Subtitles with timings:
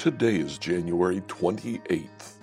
[0.00, 2.36] Today is January 28th.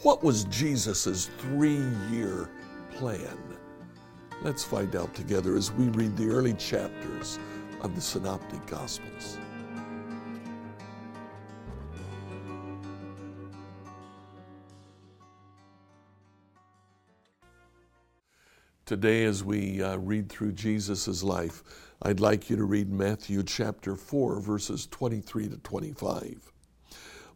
[0.00, 2.48] What was Jesus' three year
[2.90, 3.38] plan?
[4.40, 7.38] Let's find out together as we read the early chapters
[7.82, 9.36] of the Synoptic Gospels.
[18.86, 21.62] Today, as we uh, read through Jesus' life,
[22.00, 26.52] I'd like you to read Matthew chapter 4, verses 23 to 25.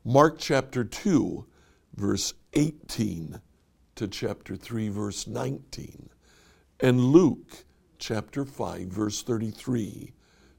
[0.09, 1.45] Mark chapter 2,
[1.97, 3.41] verse 18
[3.97, 6.09] to chapter 3, verse 19,
[6.79, 7.65] and Luke
[7.99, 10.13] chapter 5, verse 33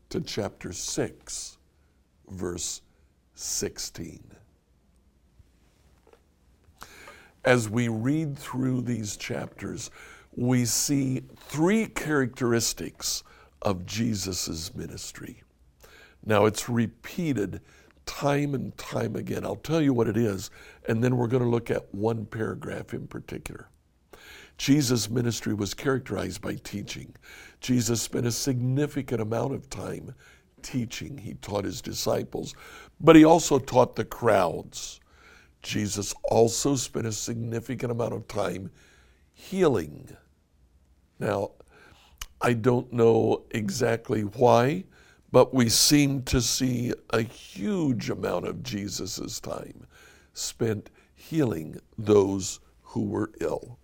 [0.10, 1.58] to chapter 6,
[2.30, 2.82] verse
[3.36, 4.22] 16.
[7.46, 9.91] As we read through these chapters,
[10.36, 13.24] we see three characteristics
[13.62, 15.41] of Jesus' ministry.
[16.26, 17.62] Now, it's repeated
[18.08, 19.46] time and time again.
[19.46, 20.50] I'll tell you what it is,
[20.88, 23.70] and then we're going to look at one paragraph in particular.
[24.58, 27.14] Jesus' ministry was characterized by teaching.
[27.60, 30.16] Jesus spent a significant amount of time
[30.64, 31.18] teaching.
[31.20, 32.55] He taught his disciples,
[32.99, 34.99] but he also taught the crowds.
[35.62, 38.71] Jesus also spent a significant amount of time
[39.34, 40.10] healing.
[41.20, 41.52] Now,
[42.42, 44.86] I don't know exactly why
[45.32, 49.86] but we seem to see a huge amount of Jesus' time
[50.34, 53.78] spent healing those who were ill.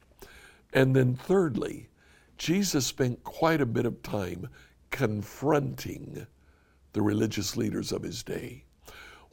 [0.74, 1.90] And then, thirdly,
[2.38, 4.50] Jesus spent quite a bit of time
[4.92, 6.26] confronting
[6.94, 8.64] the religious leaders of his day.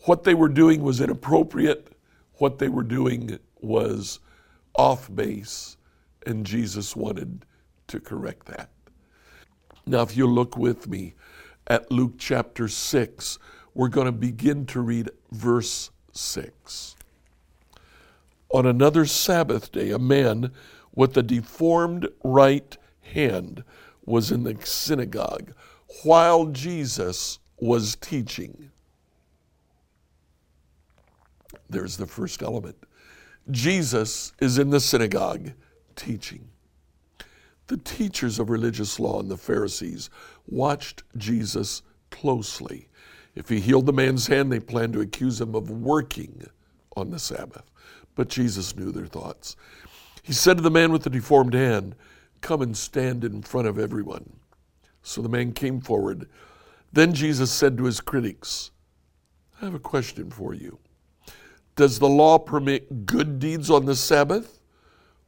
[0.05, 1.93] What they were doing was inappropriate,
[2.35, 4.19] what they were doing was
[4.75, 5.77] off base,
[6.27, 7.45] and Jesus wanted
[7.89, 8.71] to correct that.
[9.87, 11.15] Now, if you look with me
[11.67, 13.39] at Luke chapter 6.
[13.75, 16.97] We're going to begin to read verse 6.
[18.53, 20.53] On another Sabbath day, a man
[20.95, 23.63] with a deformed right hand
[24.05, 25.53] was in the synagogue
[26.03, 28.71] while Jesus was teaching.
[31.69, 32.77] There's the first element.
[33.51, 35.53] Jesus is in the synagogue
[35.95, 36.49] teaching.
[37.71, 40.11] The teachers of religious law and the Pharisees
[40.49, 42.89] watched Jesus closely.
[43.37, 46.49] If he healed the man's hand, they planned to accuse him of working
[46.97, 47.63] on the Sabbath.
[48.17, 49.55] But Jesus knew their thoughts.
[50.25, 51.95] He said to the man with the deformed hand,
[52.41, 54.29] Come and stand in front of everyone.
[55.05, 56.29] So the man came forward.
[56.93, 58.73] Then Jesus said to his critics,
[59.63, 60.81] I have a question for you.
[61.77, 64.59] Does the law permit good deeds on the Sabbath,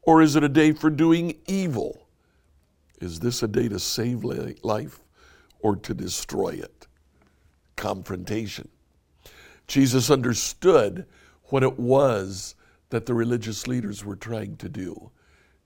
[0.02, 2.02] or is it a day for doing evil?
[3.02, 5.00] Is this a day to save life
[5.58, 6.86] or to destroy it?
[7.74, 8.68] Confrontation.
[9.66, 11.06] Jesus understood
[11.46, 12.54] what it was
[12.90, 15.10] that the religious leaders were trying to do.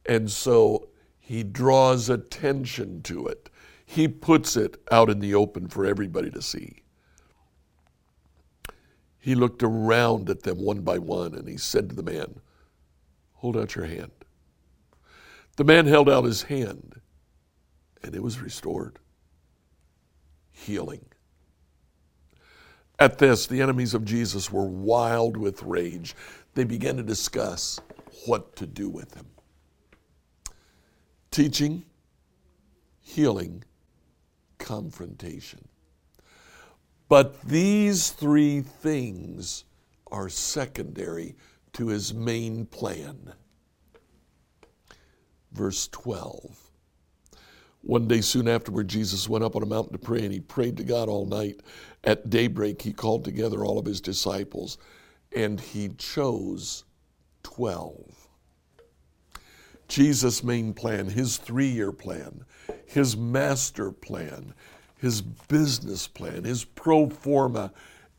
[0.06, 0.88] And so
[1.18, 3.50] he draws attention to it.
[3.84, 6.84] He puts it out in the open for everybody to see.
[9.18, 12.40] He looked around at them one by one and he said to the man,
[13.34, 14.12] Hold out your hand.
[15.56, 17.02] The man held out his hand
[18.02, 18.98] and it was restored.
[20.50, 21.04] Healing.
[22.98, 26.14] At this, the enemies of Jesus were wild with rage.
[26.54, 27.78] They began to discuss
[28.24, 29.26] what to do with him.
[31.30, 31.84] Teaching,
[33.02, 33.62] healing,
[34.58, 35.68] confrontation.
[37.08, 39.64] But these three things
[40.10, 41.36] are secondary
[41.74, 43.34] to his main plan.
[45.52, 46.65] Verse 12
[47.86, 50.76] one day soon afterward, Jesus went up on a mountain to pray, and he prayed
[50.76, 51.60] to God all night.
[52.02, 54.76] At daybreak, he called together all of his disciples,
[55.34, 56.84] and he chose
[57.44, 58.28] 12.
[59.86, 62.44] Jesus' main plan, his three year plan,
[62.86, 64.52] his master plan,
[64.98, 67.72] his business plan, his pro forma,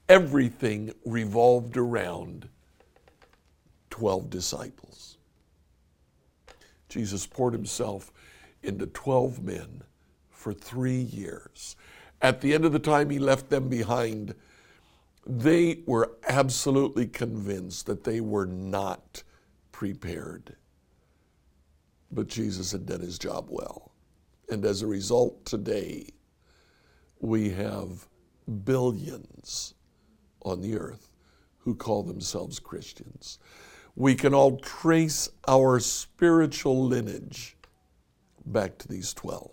[0.07, 2.47] everything revolved around
[3.89, 5.18] 12 disciples.
[6.88, 8.13] Jesus poured himself
[8.68, 9.84] into 12 men
[10.30, 11.75] for three years.
[12.22, 14.36] At the end of the time he left them behind,
[15.25, 19.24] they were absolutely convinced that they were not
[19.72, 20.56] prepared.
[22.12, 23.92] But Jesus had done his job well.
[24.50, 26.10] And as a result, today,
[27.19, 28.08] we have
[28.64, 29.74] billions
[30.44, 31.12] on the earth
[31.60, 33.40] who call themselves Christians.
[33.96, 37.56] We can all trace our spiritual lineage
[38.51, 39.51] back to these 12.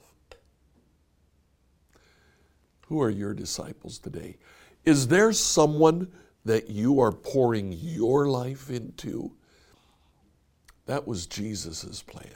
[2.88, 4.37] Who are your disciples today?
[4.85, 6.08] Is there someone
[6.44, 9.32] that you are pouring your life into,
[10.87, 12.29] that was Jesus' plan.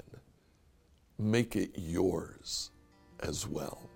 [1.19, 2.71] Make it yours
[3.21, 3.91] as well.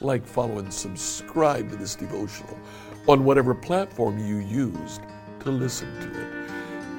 [0.00, 2.58] Like, follow, and subscribe to this devotional
[3.06, 5.02] on whatever platform you used
[5.40, 6.50] to listen to it.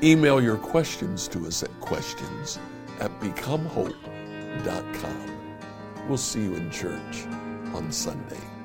[0.03, 2.59] Email your questions to us at questions
[2.99, 3.97] at becomehope.com.
[6.07, 7.25] We'll see you in church
[7.73, 8.56] on Sunday.